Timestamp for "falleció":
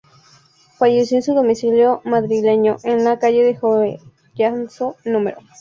0.79-1.17